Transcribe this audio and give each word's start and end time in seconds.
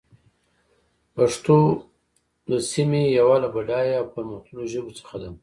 پښتو 1.15 1.57
د 2.49 2.51
سيمې 2.71 3.03
يوه 3.19 3.35
له 3.43 3.47
بډايه 3.55 3.93
او 3.99 4.07
پرمختللو 4.13 4.63
ژبو 4.73 4.91
څخه 4.99 5.15
ده. 5.21 5.29